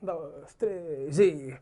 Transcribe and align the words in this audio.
dois, 0.00 0.54
três 0.54 1.18
e. 1.18 1.56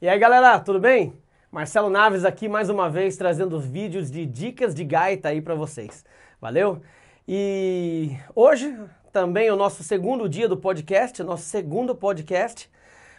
E 0.00 0.08
aí 0.08 0.18
galera, 0.18 0.58
tudo 0.60 0.80
bem? 0.80 1.18
Marcelo 1.50 1.88
Naves 1.88 2.24
aqui 2.24 2.48
mais 2.48 2.68
uma 2.68 2.90
vez 2.90 3.16
trazendo 3.16 3.58
vídeos 3.60 4.10
de 4.10 4.26
dicas 4.26 4.74
de 4.74 4.84
gaita 4.84 5.28
aí 5.28 5.40
para 5.40 5.54
vocês. 5.54 6.04
Valeu? 6.40 6.82
E 7.26 8.10
hoje 8.34 8.78
também 9.12 9.48
é 9.48 9.52
o 9.52 9.56
nosso 9.56 9.82
segundo 9.82 10.28
dia 10.28 10.48
do 10.48 10.56
podcast, 10.56 11.22
nosso 11.22 11.44
segundo 11.44 11.94
podcast. 11.94 12.70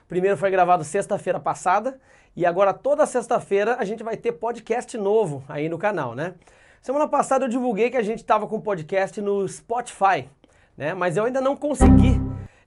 O 0.03 0.07
primeiro 0.07 0.37
foi 0.37 0.51
gravado 0.51 0.83
sexta-feira 0.83 1.39
passada 1.39 1.99
e 2.35 2.45
agora 2.45 2.73
toda 2.73 3.05
sexta-feira 3.05 3.77
a 3.79 3.85
gente 3.85 4.03
vai 4.03 4.17
ter 4.17 4.33
podcast 4.33 4.97
novo 4.97 5.43
aí 5.47 5.69
no 5.69 5.77
canal, 5.77 6.13
né? 6.13 6.33
Semana 6.81 7.07
passada 7.07 7.45
eu 7.45 7.49
divulguei 7.49 7.89
que 7.89 7.97
a 7.97 8.03
gente 8.03 8.19
estava 8.19 8.45
com 8.45 8.59
podcast 8.59 9.19
no 9.21 9.47
Spotify, 9.47 10.29
né? 10.77 10.93
Mas 10.93 11.17
eu 11.17 11.23
ainda 11.23 11.39
não 11.41 11.55
consegui 11.55 12.19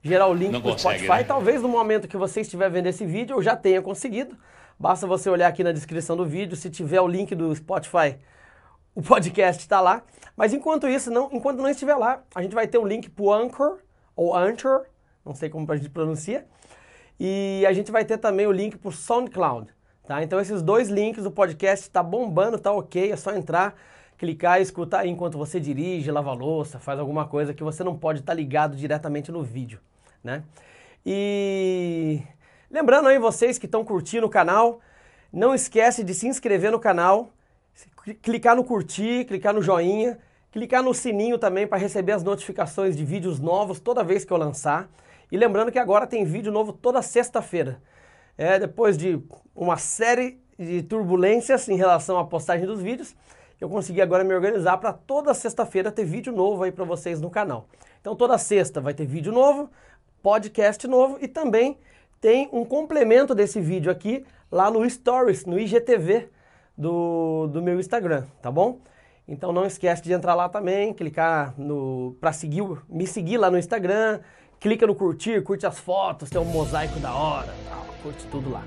gerar 0.02 0.26
o 0.26 0.34
link 0.34 0.52
no 0.52 0.78
Spotify. 0.78 1.08
Né? 1.08 1.24
Talvez 1.24 1.60
no 1.60 1.68
momento 1.68 2.08
que 2.08 2.16
você 2.16 2.40
estiver 2.40 2.70
vendo 2.70 2.86
esse 2.86 3.04
vídeo 3.04 3.36
eu 3.36 3.42
já 3.42 3.54
tenha 3.54 3.82
conseguido. 3.82 4.36
Basta 4.78 5.06
você 5.06 5.28
olhar 5.28 5.48
aqui 5.48 5.64
na 5.64 5.72
descrição 5.72 6.16
do 6.16 6.24
vídeo, 6.24 6.56
se 6.56 6.70
tiver 6.70 7.00
o 7.00 7.08
link 7.08 7.34
do 7.34 7.54
Spotify, 7.54 8.16
o 8.94 9.02
podcast 9.02 9.60
está 9.60 9.80
lá. 9.80 10.02
Mas 10.36 10.54
enquanto 10.54 10.88
isso, 10.88 11.10
não, 11.10 11.28
enquanto 11.32 11.58
não 11.58 11.68
estiver 11.68 11.96
lá, 11.96 12.22
a 12.32 12.42
gente 12.42 12.54
vai 12.54 12.66
ter 12.66 12.78
um 12.78 12.86
link 12.86 13.10
para 13.10 13.24
o 13.24 13.32
Anchor, 13.32 13.78
ou 14.14 14.36
Anchor, 14.36 14.86
não 15.24 15.34
sei 15.34 15.50
como 15.50 15.70
a 15.70 15.76
gente 15.76 15.90
pronuncia, 15.90 16.46
e 17.18 17.64
a 17.66 17.72
gente 17.72 17.90
vai 17.90 18.04
ter 18.04 18.18
também 18.18 18.46
o 18.46 18.52
link 18.52 18.76
para 18.76 18.88
o 18.88 18.92
SoundCloud. 18.92 19.68
Tá? 20.06 20.22
Então 20.22 20.40
esses 20.40 20.62
dois 20.62 20.88
links, 20.88 21.26
o 21.26 21.30
podcast 21.30 21.84
está 21.84 22.02
bombando, 22.02 22.58
tá 22.58 22.72
ok, 22.72 23.12
é 23.12 23.16
só 23.16 23.34
entrar, 23.34 23.74
clicar 24.16 24.58
e 24.58 24.62
escutar 24.62 25.06
enquanto 25.06 25.36
você 25.36 25.60
dirige, 25.60 26.10
lava 26.10 26.32
louça, 26.32 26.78
faz 26.78 26.98
alguma 26.98 27.26
coisa 27.26 27.52
que 27.52 27.62
você 27.62 27.84
não 27.84 27.96
pode 27.96 28.20
estar 28.20 28.32
tá 28.32 28.36
ligado 28.36 28.76
diretamente 28.76 29.30
no 29.30 29.42
vídeo. 29.42 29.80
Né? 30.24 30.42
E 31.04 32.22
lembrando 32.70 33.08
aí 33.08 33.18
vocês 33.18 33.58
que 33.58 33.66
estão 33.66 33.84
curtindo 33.84 34.26
o 34.26 34.30
canal, 34.30 34.80
não 35.32 35.54
esquece 35.54 36.02
de 36.02 36.14
se 36.14 36.26
inscrever 36.26 36.72
no 36.72 36.80
canal, 36.80 37.30
clicar 38.22 38.56
no 38.56 38.64
curtir, 38.64 39.26
clicar 39.26 39.52
no 39.52 39.62
joinha, 39.62 40.18
clicar 40.50 40.82
no 40.82 40.94
sininho 40.94 41.38
também 41.38 41.66
para 41.66 41.78
receber 41.78 42.12
as 42.12 42.22
notificações 42.22 42.96
de 42.96 43.04
vídeos 43.04 43.38
novos 43.38 43.78
toda 43.78 44.02
vez 44.02 44.24
que 44.24 44.32
eu 44.32 44.36
lançar. 44.36 44.88
E 45.30 45.36
lembrando 45.36 45.70
que 45.70 45.78
agora 45.78 46.06
tem 46.06 46.24
vídeo 46.24 46.50
novo 46.50 46.72
toda 46.72 47.02
sexta-feira. 47.02 47.82
É, 48.36 48.58
depois 48.58 48.96
de 48.96 49.20
uma 49.54 49.76
série 49.76 50.40
de 50.58 50.82
turbulências 50.82 51.68
em 51.68 51.76
relação 51.76 52.18
à 52.18 52.24
postagem 52.24 52.66
dos 52.66 52.80
vídeos, 52.80 53.14
eu 53.60 53.68
consegui 53.68 54.00
agora 54.00 54.24
me 54.24 54.34
organizar 54.34 54.78
para 54.78 54.92
toda 54.92 55.34
sexta-feira 55.34 55.90
ter 55.90 56.04
vídeo 56.04 56.32
novo 56.32 56.62
aí 56.62 56.72
para 56.72 56.84
vocês 56.84 57.20
no 57.20 57.28
canal. 57.28 57.66
Então 58.00 58.14
toda 58.14 58.38
sexta 58.38 58.80
vai 58.80 58.94
ter 58.94 59.04
vídeo 59.04 59.32
novo, 59.32 59.68
podcast 60.22 60.86
novo 60.86 61.18
e 61.20 61.28
também 61.28 61.78
tem 62.20 62.48
um 62.52 62.64
complemento 62.64 63.34
desse 63.34 63.60
vídeo 63.60 63.90
aqui 63.90 64.24
lá 64.50 64.70
no 64.70 64.88
Stories, 64.88 65.44
no 65.44 65.58
IGTV 65.58 66.28
do, 66.76 67.48
do 67.48 67.60
meu 67.60 67.78
Instagram, 67.78 68.24
tá 68.40 68.50
bom? 68.50 68.80
Então 69.26 69.52
não 69.52 69.66
esquece 69.66 70.02
de 70.02 70.12
entrar 70.12 70.34
lá 70.34 70.48
também, 70.48 70.94
clicar 70.94 71.54
no 71.58 72.16
para 72.20 72.32
seguir, 72.32 72.64
me 72.88 73.06
seguir 73.06 73.36
lá 73.36 73.50
no 73.50 73.58
Instagram, 73.58 74.20
clica 74.60 74.86
no 74.86 74.94
curtir, 74.94 75.42
curte 75.42 75.66
as 75.66 75.78
fotos, 75.78 76.30
tem 76.30 76.40
um 76.40 76.44
mosaico 76.44 76.98
da 76.98 77.14
hora, 77.14 77.54
tal, 77.68 77.86
curte 78.02 78.26
tudo 78.26 78.50
lá. 78.50 78.62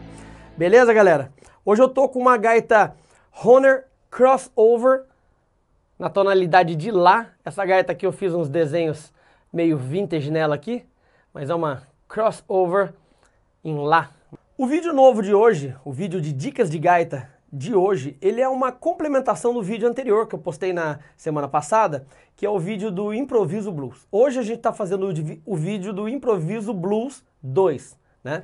Beleza, 0.58 0.94
galera? 0.94 1.32
Hoje 1.66 1.82
eu 1.82 1.90
tô 1.90 2.08
com 2.08 2.20
uma 2.20 2.38
gaita 2.38 2.96
Honor 3.44 3.84
Crossover 4.10 5.04
na 6.00 6.10
tonalidade 6.10 6.76
de 6.76 6.92
Lá. 6.92 7.30
Essa 7.44 7.66
gaita 7.66 7.92
aqui 7.92 8.06
eu 8.06 8.12
fiz 8.12 8.34
uns 8.34 8.50
desenhos 8.50 9.14
meio 9.52 9.78
vintage 9.78 10.32
nela 10.32 10.56
aqui, 10.56 10.86
mas 11.34 11.50
é 11.50 11.56
uma 11.56 11.84
crossover 12.08 12.94
em 13.64 13.78
Lá. 13.78 14.12
O 14.58 14.66
vídeo 14.66 14.94
novo 14.94 15.22
de 15.22 15.34
hoje, 15.34 15.76
o 15.84 15.92
vídeo 15.92 16.22
de 16.22 16.32
dicas 16.32 16.70
de 16.70 16.80
gaita 16.80 17.30
de 17.52 17.76
hoje, 17.76 18.18
ele 18.22 18.40
é 18.40 18.48
uma 18.48 18.72
complementação 18.72 19.54
do 19.54 19.62
vídeo 19.62 19.88
anterior 19.88 20.26
que 20.28 20.34
eu 20.34 20.40
postei 20.40 20.72
na 20.72 21.00
semana 21.18 21.48
passada, 21.48 22.08
que 22.36 22.46
é 22.46 22.50
o 22.50 22.58
vídeo 22.58 22.90
do 22.90 23.14
Improviso 23.14 23.72
Blues. 23.72 24.08
Hoje 24.10 24.40
a 24.40 24.42
gente 24.42 24.58
está 24.58 24.72
fazendo 24.72 25.12
o, 25.46 25.56
vídeo 25.56 25.92
do 25.92 26.08
Improviso 26.08 26.74
Blues 26.74 27.24
2, 27.44 27.98
né? 28.24 28.44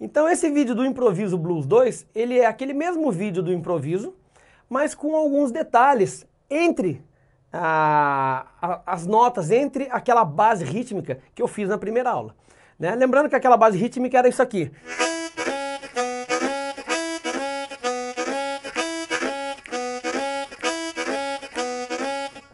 Então 0.00 0.26
esse 0.26 0.48
vídeo 0.48 0.74
do 0.74 0.86
Improviso 0.86 1.36
Blues 1.36 1.66
2, 1.66 2.06
ele 2.14 2.38
é 2.38 2.46
aquele 2.46 2.72
mesmo 2.72 3.12
vídeo 3.12 3.42
do 3.42 3.52
improviso, 3.52 4.14
mas 4.68 4.94
com 4.94 5.14
alguns 5.14 5.52
detalhes 5.52 6.26
entre 6.48 7.02
a, 7.52 8.46
a, 8.62 8.80
as 8.86 9.06
notas, 9.06 9.50
entre 9.50 9.88
aquela 9.90 10.24
base 10.24 10.64
rítmica 10.64 11.20
que 11.34 11.42
eu 11.42 11.48
fiz 11.48 11.68
na 11.68 11.76
primeira 11.76 12.08
aula. 12.08 12.34
Né? 12.78 12.94
Lembrando 12.94 13.28
que 13.28 13.36
aquela 13.36 13.58
base 13.58 13.76
rítmica 13.76 14.16
era 14.16 14.28
isso 14.28 14.40
aqui. 14.40 14.70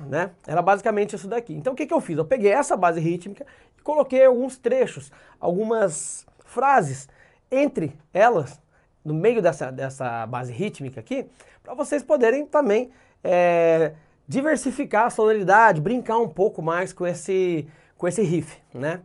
Né? 0.09 0.31
Era 0.47 0.62
basicamente 0.62 1.15
isso 1.15 1.28
daqui. 1.28 1.55
Então 1.55 1.72
o 1.72 1.77
que, 1.77 1.87
que 1.87 1.94
eu 1.94 2.00
fiz? 2.00 2.17
Eu 2.17 2.25
peguei 2.25 2.53
essa 2.53 2.77
base 2.77 3.00
rítmica 3.00 3.47
e 3.78 3.83
coloquei 3.83 4.25
alguns 4.25 4.56
trechos, 4.56 5.11
algumas 5.41 6.27
frases 6.44 7.09
entre 7.50 7.97
elas, 8.12 8.61
no 9.05 9.15
meio 9.15 9.41
dessa, 9.41 9.71
dessa 9.71 10.27
base 10.27 10.53
rítmica 10.53 11.00
aqui, 11.00 11.27
para 11.62 11.75
vocês 11.75 12.03
poderem 12.03 12.45
também 12.47 12.91
é, 13.22 13.93
diversificar 14.27 15.06
a 15.06 15.11
sonoridade, 15.11 15.81
brincar 15.81 16.19
um 16.19 16.28
pouco 16.28 16.61
mais 16.61 16.93
com 16.93 17.06
esse, 17.06 17.69
com 17.97 18.09
esse 18.09 18.22
riff, 18.22 18.59
né? 18.75 19.00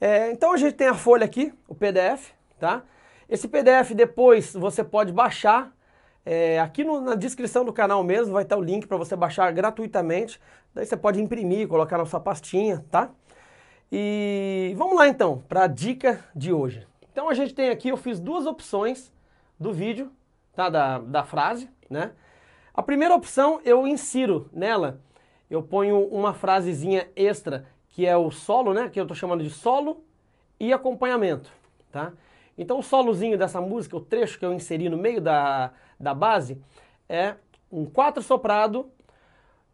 É, 0.00 0.30
então 0.30 0.52
a 0.52 0.56
gente 0.56 0.74
tem 0.74 0.88
a 0.88 0.94
folha 0.94 1.24
aqui, 1.24 1.52
o 1.68 1.74
PDF, 1.74 2.30
tá? 2.58 2.82
Esse 3.28 3.46
PDF 3.46 3.92
depois 3.94 4.54
você 4.54 4.82
pode 4.82 5.12
baixar 5.12 5.72
é, 6.24 6.60
aqui 6.60 6.84
no, 6.84 7.00
na 7.00 7.14
descrição 7.14 7.64
do 7.64 7.72
canal 7.72 8.02
mesmo 8.04 8.34
vai 8.34 8.42
estar 8.42 8.56
o 8.56 8.62
link 8.62 8.86
para 8.86 8.96
você 8.96 9.16
baixar 9.16 9.50
gratuitamente. 9.52 10.40
Daí 10.74 10.86
você 10.86 10.96
pode 10.96 11.20
imprimir, 11.20 11.66
colocar 11.66 11.98
na 11.98 12.04
sua 12.04 12.20
pastinha, 12.20 12.84
tá? 12.90 13.10
E 13.90 14.72
vamos 14.76 14.96
lá 14.96 15.08
então 15.08 15.42
para 15.48 15.64
a 15.64 15.66
dica 15.66 16.24
de 16.34 16.52
hoje. 16.52 16.86
Então 17.10 17.28
a 17.28 17.34
gente 17.34 17.54
tem 17.54 17.70
aqui, 17.70 17.88
eu 17.88 17.96
fiz 17.96 18.20
duas 18.20 18.46
opções 18.46 19.12
do 19.58 19.72
vídeo, 19.72 20.10
tá? 20.54 20.68
Da, 20.68 20.98
da 20.98 21.24
frase, 21.24 21.68
né? 21.88 22.12
A 22.72 22.82
primeira 22.82 23.14
opção 23.14 23.60
eu 23.64 23.86
insiro 23.86 24.48
nela, 24.52 25.00
eu 25.50 25.62
ponho 25.62 26.06
uma 26.06 26.32
frasezinha 26.32 27.08
extra 27.16 27.66
que 27.88 28.06
é 28.06 28.16
o 28.16 28.30
solo, 28.30 28.72
né? 28.72 28.88
Que 28.88 29.00
eu 29.00 29.04
estou 29.04 29.16
chamando 29.16 29.42
de 29.42 29.50
solo 29.50 30.04
e 30.58 30.72
acompanhamento, 30.72 31.50
tá? 31.90 32.12
Então 32.56 32.78
o 32.78 32.82
solozinho 32.82 33.38
dessa 33.38 33.60
música, 33.60 33.96
o 33.96 34.00
trecho 34.00 34.38
que 34.38 34.44
eu 34.44 34.52
inseri 34.52 34.88
no 34.88 34.96
meio 34.96 35.20
da, 35.20 35.72
da 35.98 36.14
base, 36.14 36.60
é 37.08 37.34
um 37.70 37.86
4 37.86 38.22
soprado 38.22 38.90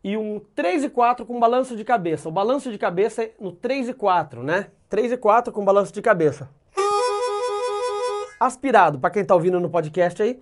e 0.02 0.16
um 0.16 0.40
3 0.54 0.84
e 0.84 0.88
4 0.88 1.26
com 1.26 1.40
balanço 1.40 1.76
de 1.76 1.84
cabeça. 1.84 2.28
O 2.28 2.32
balanço 2.32 2.70
de 2.70 2.78
cabeça 2.78 3.24
é 3.24 3.32
no 3.40 3.50
3 3.52 3.88
e 3.88 3.94
4, 3.94 4.42
né? 4.42 4.70
3 4.88 5.12
e 5.12 5.16
4 5.16 5.52
com 5.52 5.64
balanço 5.64 5.92
de 5.92 6.00
cabeça. 6.00 6.48
Aspirado, 8.38 9.00
para 9.00 9.10
quem 9.10 9.22
está 9.22 9.34
ouvindo 9.34 9.58
no 9.58 9.70
podcast 9.70 10.22
aí, 10.22 10.40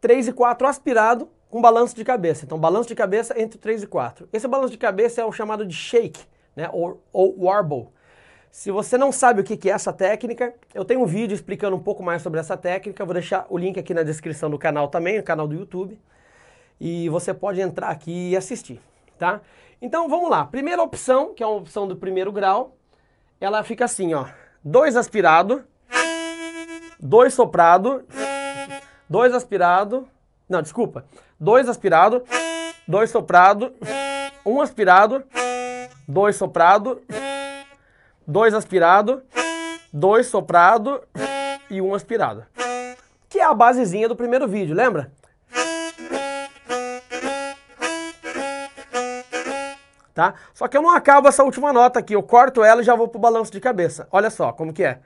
3 0.00 0.28
e 0.28 0.32
4 0.32 0.66
aspirado 0.66 1.28
com 1.50 1.60
balanço 1.60 1.96
de 1.96 2.04
cabeça. 2.04 2.44
Então, 2.44 2.58
balanço 2.58 2.88
de 2.88 2.94
cabeça 2.94 3.40
entre 3.40 3.58
3 3.58 3.82
e 3.82 3.86
4. 3.86 4.28
Esse 4.32 4.46
balanço 4.46 4.70
de 4.70 4.78
cabeça 4.78 5.20
é 5.20 5.24
o 5.24 5.32
chamado 5.32 5.66
de 5.66 5.74
shake, 5.74 6.22
né? 6.54 6.68
Ou, 6.72 7.02
ou 7.12 7.44
warble. 7.44 7.88
Se 8.52 8.70
você 8.70 8.98
não 8.98 9.10
sabe 9.10 9.40
o 9.40 9.44
que 9.44 9.70
é 9.70 9.72
essa 9.72 9.94
técnica, 9.94 10.54
eu 10.74 10.84
tenho 10.84 11.00
um 11.00 11.06
vídeo 11.06 11.34
explicando 11.34 11.74
um 11.74 11.80
pouco 11.80 12.02
mais 12.02 12.20
sobre 12.20 12.38
essa 12.38 12.54
técnica. 12.54 13.02
vou 13.02 13.14
deixar 13.14 13.46
o 13.48 13.56
link 13.56 13.80
aqui 13.80 13.94
na 13.94 14.02
descrição 14.02 14.50
do 14.50 14.58
canal 14.58 14.88
também, 14.88 15.16
no 15.16 15.22
canal 15.22 15.48
do 15.48 15.54
YouTube. 15.54 15.98
E 16.78 17.08
você 17.08 17.32
pode 17.32 17.62
entrar 17.62 17.88
aqui 17.88 18.28
e 18.28 18.36
assistir, 18.36 18.78
tá? 19.18 19.40
Então 19.80 20.06
vamos 20.06 20.28
lá. 20.28 20.44
Primeira 20.44 20.82
opção, 20.82 21.32
que 21.32 21.42
é 21.42 21.46
uma 21.46 21.56
opção 21.56 21.88
do 21.88 21.96
primeiro 21.96 22.30
grau, 22.30 22.76
ela 23.40 23.64
fica 23.64 23.86
assim, 23.86 24.12
ó. 24.12 24.26
Dois 24.62 24.96
aspirado, 24.96 25.64
dois 27.00 27.32
soprado, 27.32 28.04
dois 29.08 29.32
aspirado, 29.32 30.06
não, 30.46 30.60
desculpa. 30.60 31.06
Dois 31.40 31.70
aspirado, 31.70 32.22
dois 32.86 33.08
soprado, 33.08 33.72
um 34.44 34.60
aspirado, 34.60 35.24
dois 36.06 36.36
soprado, 36.36 37.00
dois 38.32 38.54
aspirado, 38.54 39.22
dois 39.92 40.26
soprado 40.26 41.02
e 41.68 41.82
um 41.82 41.94
aspirado. 41.94 42.46
Que 43.28 43.40
é 43.40 43.44
a 43.44 43.52
basezinha 43.52 44.08
do 44.08 44.16
primeiro 44.16 44.48
vídeo, 44.48 44.74
lembra? 44.74 45.12
Tá? 50.14 50.34
Só 50.54 50.66
que 50.66 50.76
eu 50.76 50.82
não 50.82 50.90
acabo 50.90 51.28
essa 51.28 51.44
última 51.44 51.72
nota 51.72 51.98
aqui, 51.98 52.14
eu 52.14 52.22
corto 52.22 52.64
ela 52.64 52.80
e 52.80 52.84
já 52.84 52.94
vou 52.94 53.06
pro 53.06 53.20
balanço 53.20 53.52
de 53.52 53.60
cabeça. 53.60 54.08
Olha 54.10 54.30
só 54.30 54.50
como 54.50 54.72
que 54.72 54.82
é. 54.82 55.00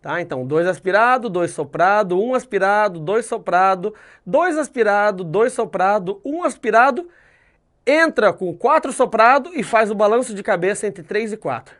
Tá? 0.00 0.20
Então, 0.20 0.46
dois 0.46 0.66
aspirado, 0.66 1.28
dois 1.28 1.50
soprado, 1.50 2.18
um 2.18 2.34
aspirado, 2.34 2.98
dois 2.98 3.26
soprado, 3.26 3.94
dois 4.24 4.56
aspirado, 4.56 5.22
dois 5.22 5.52
soprado, 5.52 6.20
um 6.24 6.42
aspirado, 6.42 7.08
entra 7.86 8.32
com 8.32 8.56
quatro 8.56 8.92
soprado 8.92 9.50
e 9.54 9.62
faz 9.62 9.90
o 9.90 9.94
balanço 9.94 10.34
de 10.34 10.42
cabeça 10.42 10.86
entre 10.86 11.02
três 11.02 11.32
e 11.32 11.36
quatro. 11.36 11.79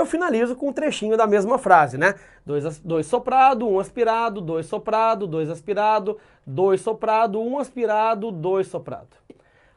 Eu 0.00 0.06
finalizo 0.06 0.56
com 0.56 0.68
um 0.68 0.72
trechinho 0.72 1.16
da 1.16 1.26
mesma 1.26 1.58
frase, 1.58 1.98
né? 1.98 2.14
Dois, 2.44 2.78
dois 2.80 3.06
soprado, 3.06 3.68
um 3.68 3.78
aspirado, 3.78 4.40
dois 4.40 4.66
soprado, 4.66 5.26
dois 5.26 5.50
aspirado, 5.50 6.18
dois 6.46 6.80
soprado, 6.80 7.40
um 7.40 7.58
aspirado, 7.58 8.30
dois 8.32 8.66
soprado. 8.66 9.08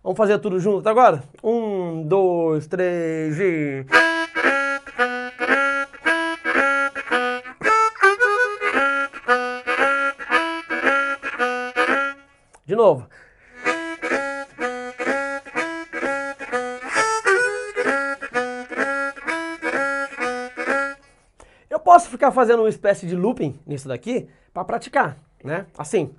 Vamos 0.01 0.17
fazer 0.17 0.39
tudo 0.39 0.59
junto 0.59 0.87
agora? 0.87 1.23
Um, 1.43 2.03
dois, 2.03 2.67
três 2.67 3.39
e... 3.39 3.85
De 12.65 12.75
novo. 12.75 13.07
Posso 21.93 22.09
ficar 22.09 22.31
fazendo 22.31 22.61
uma 22.61 22.69
espécie 22.69 23.05
de 23.05 23.15
looping 23.15 23.59
nisso 23.67 23.87
daqui 23.87 24.27
para 24.51 24.65
praticar, 24.65 25.15
né? 25.43 25.67
Assim. 25.77 26.09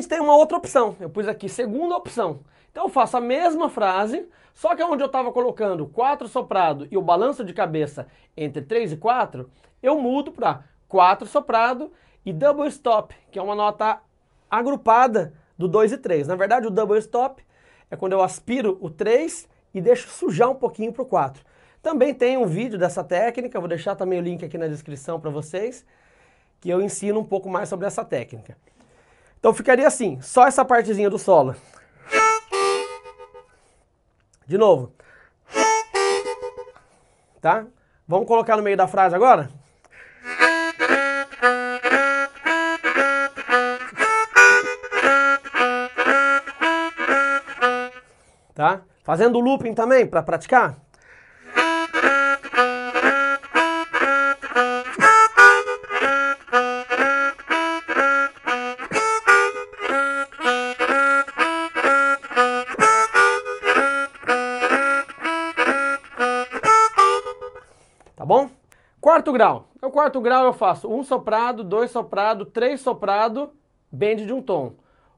Gente 0.00 0.08
tem 0.08 0.20
uma 0.20 0.34
outra 0.34 0.56
opção. 0.56 0.96
Eu 0.98 1.10
pus 1.10 1.28
aqui 1.28 1.48
segunda 1.48 1.94
opção. 1.94 2.40
Então 2.70 2.84
eu 2.84 2.88
faço 2.88 3.16
a 3.16 3.20
mesma 3.20 3.68
frase, 3.68 4.26
só 4.54 4.74
que 4.74 4.82
onde 4.82 5.02
eu 5.02 5.06
estava 5.06 5.30
colocando 5.30 5.86
4 5.86 6.26
soprado 6.26 6.88
e 6.90 6.96
o 6.96 7.02
balanço 7.02 7.44
de 7.44 7.52
cabeça 7.52 8.06
entre 8.36 8.62
3 8.62 8.92
e 8.92 8.96
4, 8.96 9.50
eu 9.82 10.00
mudo 10.00 10.32
para 10.32 10.64
4 10.88 11.26
soprado 11.26 11.92
e 12.24 12.32
double 12.32 12.68
stop, 12.68 13.14
que 13.30 13.38
é 13.38 13.42
uma 13.42 13.54
nota 13.54 14.00
agrupada 14.50 15.34
do 15.58 15.68
2 15.68 15.92
e 15.92 15.98
3. 15.98 16.28
Na 16.28 16.36
verdade, 16.36 16.66
o 16.66 16.70
double 16.70 16.98
stop 16.98 17.44
é 17.90 17.96
quando 17.96 18.12
eu 18.12 18.22
aspiro 18.22 18.78
o 18.80 18.88
3 18.88 19.48
e 19.74 19.80
deixo 19.80 20.08
sujar 20.08 20.48
um 20.48 20.54
pouquinho 20.54 20.92
para 20.92 21.02
o 21.02 21.06
4. 21.06 21.44
Também 21.82 22.14
tem 22.14 22.36
um 22.36 22.46
vídeo 22.46 22.78
dessa 22.78 23.02
técnica, 23.02 23.58
vou 23.58 23.68
deixar 23.68 23.96
também 23.96 24.18
o 24.18 24.22
link 24.22 24.44
aqui 24.44 24.56
na 24.56 24.68
descrição 24.68 25.18
para 25.18 25.30
vocês, 25.30 25.84
que 26.60 26.68
eu 26.68 26.80
ensino 26.80 27.20
um 27.20 27.24
pouco 27.24 27.48
mais 27.48 27.68
sobre 27.68 27.86
essa 27.86 28.04
técnica. 28.04 28.56
Então 29.40 29.54
ficaria 29.54 29.86
assim, 29.86 30.20
só 30.20 30.46
essa 30.46 30.62
partezinha 30.66 31.08
do 31.08 31.18
solo. 31.18 31.56
De 34.46 34.58
novo. 34.58 34.92
Tá? 37.40 37.64
Vamos 38.06 38.28
colocar 38.28 38.58
no 38.58 38.62
meio 38.62 38.76
da 38.76 38.86
frase 38.86 39.14
agora? 39.16 39.50
Tá? 48.54 48.82
Fazendo 49.02 49.40
looping 49.40 49.72
também 49.72 50.06
para 50.06 50.22
praticar? 50.22 50.76
Quarto 69.20 69.32
grau. 69.34 69.68
No 69.82 69.90
quarto 69.90 70.18
grau 70.18 70.46
eu 70.46 70.52
faço 70.54 70.90
um 70.90 71.04
soprado, 71.04 71.62
dois 71.62 71.90
soprado, 71.90 72.46
três 72.46 72.80
soprado, 72.80 73.52
bend 73.92 74.24
de 74.24 74.32
um 74.32 74.40
tom. 74.40 74.72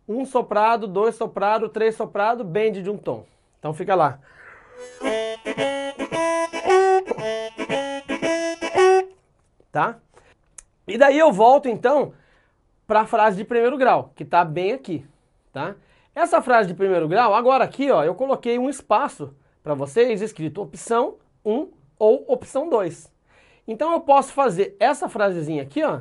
Um 0.08 0.24
soprado, 0.24 0.88
dois 0.88 1.14
soprado, 1.14 1.68
três 1.68 1.94
soprado, 1.94 2.42
bend 2.42 2.82
de 2.82 2.90
um 2.90 2.98
tom. 2.98 3.24
Então 3.60 3.72
fica 3.72 3.94
lá. 3.94 4.18
Tá? 9.70 9.98
E 10.88 10.98
daí 10.98 11.16
eu 11.16 11.30
volto 11.30 11.68
então 11.68 12.12
para 12.88 13.02
a 13.02 13.06
frase 13.06 13.36
de 13.36 13.44
primeiro 13.44 13.78
grau, 13.78 14.10
que 14.16 14.24
está 14.24 14.44
bem 14.44 14.72
aqui, 14.72 15.06
tá? 15.52 15.76
Essa 16.12 16.42
frase 16.42 16.66
de 16.66 16.74
primeiro 16.74 17.06
grau, 17.06 17.32
agora 17.32 17.62
aqui, 17.62 17.88
ó, 17.88 18.02
eu 18.02 18.16
coloquei 18.16 18.58
um 18.58 18.68
espaço 18.68 19.32
para 19.62 19.74
vocês 19.74 20.20
escrito 20.20 20.60
opção 20.60 21.18
1 21.44 21.70
ou 22.00 22.24
opção 22.26 22.68
2. 22.68 23.11
Então 23.66 23.92
eu 23.92 24.00
posso 24.00 24.32
fazer 24.32 24.76
essa 24.80 25.08
frasezinha 25.08 25.62
aqui, 25.62 25.82
ó, 25.84 26.00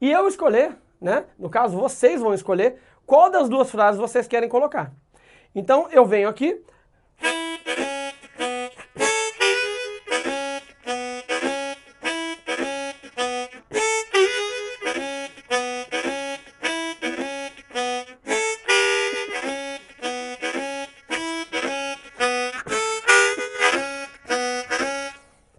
e 0.00 0.10
eu 0.10 0.26
escolher, 0.28 0.76
né? 1.00 1.24
No 1.38 1.48
caso, 1.48 1.78
vocês 1.78 2.20
vão 2.20 2.34
escolher 2.34 2.80
qual 3.06 3.30
das 3.30 3.48
duas 3.48 3.70
frases 3.70 4.00
vocês 4.00 4.26
querem 4.26 4.48
colocar. 4.48 4.92
Então 5.54 5.88
eu 5.90 6.04
venho 6.04 6.28
aqui, 6.28 6.62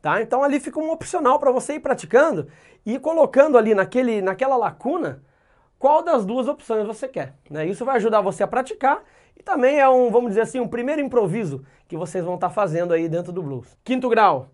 Tá? 0.09 0.23
Então 0.23 0.43
ali 0.43 0.59
fica 0.59 0.79
um 0.79 0.89
opcional 0.89 1.37
para 1.37 1.51
você 1.51 1.73
ir 1.75 1.81
praticando 1.81 2.47
e 2.83 2.97
colocando 2.97 3.59
ali 3.59 3.75
naquele, 3.75 4.23
naquela 4.23 4.57
lacuna 4.57 5.23
qual 5.77 6.01
das 6.01 6.25
duas 6.25 6.47
opções 6.47 6.87
você 6.87 7.07
quer. 7.07 7.35
Né? 7.47 7.67
Isso 7.67 7.85
vai 7.85 7.97
ajudar 7.97 8.21
você 8.21 8.41
a 8.41 8.47
praticar 8.47 9.03
e 9.37 9.43
também 9.43 9.79
é 9.79 9.87
um, 9.87 10.09
vamos 10.09 10.29
dizer 10.29 10.41
assim, 10.41 10.59
um 10.59 10.67
primeiro 10.67 10.99
improviso 10.99 11.63
que 11.87 11.95
vocês 11.95 12.25
vão 12.25 12.35
estar 12.35 12.49
tá 12.49 12.53
fazendo 12.53 12.91
aí 12.91 13.07
dentro 13.07 13.31
do 13.31 13.43
blues. 13.43 13.77
Quinto 13.83 14.09
grau, 14.09 14.49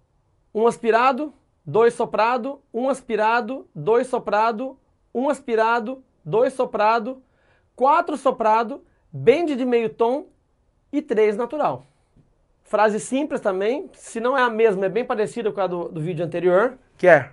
um 0.53 0.67
aspirado, 0.67 1.33
dois 1.65 1.93
soprado, 1.93 2.62
um 2.74 2.89
aspirado, 2.89 3.65
dois 3.74 4.07
soprado, 4.07 4.77
um 5.13 5.29
aspirado, 5.29 6.03
dois 6.24 6.51
soprado, 6.51 7.24
quatro 7.77 8.17
soprado, 8.17 8.83
bend 9.09 9.55
de 9.55 9.63
meio 9.63 9.88
tom 9.88 10.27
e 10.91 11.01
três 11.01 11.38
natural. 11.38 11.85
Frase 12.67 13.00
simples 13.00 13.41
também, 13.41 13.91
se 13.93 14.19
não 14.19 14.36
é 14.36 14.41
a 14.41 14.50
mesma, 14.50 14.88
é 14.88 14.89
bem 14.89 15.05
parecida 15.05 15.51
com 15.51 15.62
a 15.62 15.67
do, 15.67 15.88
do 15.88 16.01
vídeo 16.01 16.25
anterior, 16.25 16.79
que 16.98 17.07
é... 17.07 17.29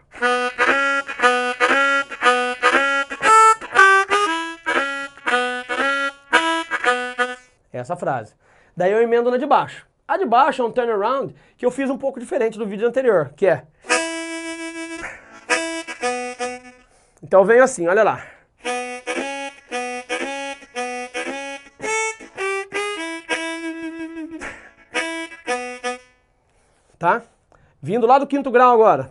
Essa 7.73 7.97
frase. 7.97 8.35
Daí 8.77 8.93
eu 8.93 9.01
emendo 9.01 9.31
na 9.31 9.39
de 9.39 9.47
baixo. 9.47 9.87
A 10.07 10.19
de 10.19 10.27
baixo 10.27 10.61
é 10.61 10.65
um 10.67 10.71
turnaround 10.71 11.35
que 11.57 11.65
eu 11.65 11.71
fiz 11.71 11.89
um 11.89 11.97
pouco 11.97 12.21
diferente 12.21 12.59
do 12.59 12.67
vídeo 12.67 12.87
anterior, 12.87 13.33
que 13.35 13.47
é... 13.47 13.65
Então 17.23 17.41
eu 17.41 17.47
venho 17.47 17.65
assim, 17.65 17.89
olha 17.89 18.03
lá. 18.03 18.32
Tá? 27.03 27.21
Vindo 27.83 28.07
lá 28.07 28.17
do 28.17 28.29
quinto 28.29 28.49
grau 28.49 28.73
agora. 28.73 29.11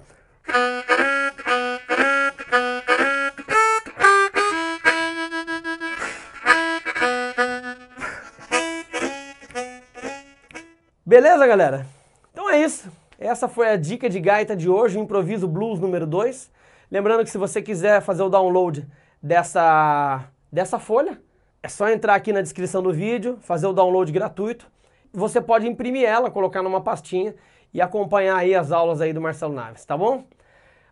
Beleza, 11.05 11.45
galera? 11.45 11.85
Então 12.31 12.49
é 12.49 12.61
isso. 12.61 12.89
Essa 13.19 13.49
foi 13.49 13.67
a 13.67 13.75
dica 13.75 14.09
de 14.09 14.21
gaita 14.21 14.55
de 14.55 14.69
hoje, 14.69 14.97
o 14.97 15.01
Improviso 15.01 15.45
Blues 15.45 15.77
número 15.77 16.07
2. 16.07 16.49
Lembrando 16.89 17.25
que 17.25 17.29
se 17.29 17.37
você 17.37 17.61
quiser 17.61 18.01
fazer 18.01 18.23
o 18.23 18.29
download 18.29 18.87
dessa, 19.21 20.29
dessa 20.49 20.79
folha, 20.79 21.21
é 21.61 21.67
só 21.67 21.89
entrar 21.89 22.15
aqui 22.15 22.31
na 22.31 22.41
descrição 22.41 22.81
do 22.81 22.93
vídeo, 22.93 23.37
fazer 23.41 23.67
o 23.67 23.73
download 23.73 24.09
gratuito. 24.13 24.65
Você 25.11 25.41
pode 25.41 25.67
imprimir 25.67 26.07
ela, 26.07 26.31
colocar 26.31 26.63
numa 26.63 26.79
pastinha 26.79 27.35
e 27.73 27.81
acompanhar 27.81 28.37
aí 28.37 28.53
as 28.55 28.71
aulas 28.71 29.01
aí 29.01 29.13
do 29.13 29.21
Marcelo 29.21 29.53
Naves, 29.53 29.85
tá 29.85 29.97
bom? 29.97 30.23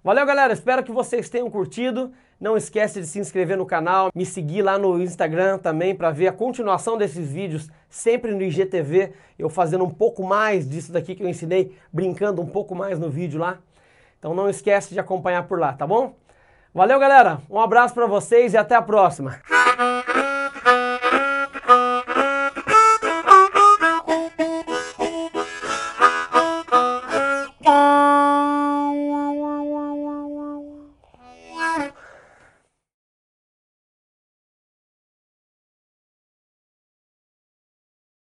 Valeu, 0.03 0.25
galera. 0.25 0.53
Espero 0.53 0.83
que 0.83 0.91
vocês 0.91 1.29
tenham 1.29 1.49
curtido. 1.49 2.11
Não 2.39 2.55
esquece 2.55 3.01
de 3.01 3.07
se 3.07 3.19
inscrever 3.19 3.57
no 3.57 3.65
canal, 3.65 4.09
me 4.15 4.25
seguir 4.25 4.61
lá 4.61 4.77
no 4.77 5.01
Instagram 5.01 5.57
também 5.57 5.93
para 5.93 6.09
ver 6.09 6.27
a 6.27 6.31
continuação 6.31 6.97
desses 6.97 7.29
vídeos, 7.29 7.69
sempre 7.89 8.33
no 8.33 8.41
IGTV, 8.41 9.11
eu 9.37 9.49
fazendo 9.49 9.83
um 9.83 9.89
pouco 9.89 10.23
mais 10.23 10.67
disso 10.69 10.93
daqui 10.93 11.15
que 11.15 11.21
eu 11.21 11.27
ensinei, 11.27 11.75
brincando 11.91 12.41
um 12.41 12.45
pouco 12.45 12.73
mais 12.73 12.97
no 12.97 13.09
vídeo 13.09 13.41
lá. 13.41 13.57
Então 14.17 14.33
não 14.33 14.49
esquece 14.49 14.93
de 14.93 14.99
acompanhar 15.01 15.47
por 15.49 15.59
lá, 15.59 15.73
tá 15.73 15.85
bom? 15.85 16.15
Valeu, 16.73 16.97
galera. 16.97 17.41
Um 17.49 17.59
abraço 17.59 17.93
para 17.93 18.07
vocês 18.07 18.53
e 18.53 18.57
até 18.57 18.75
a 18.75 18.81
próxima. 18.81 19.41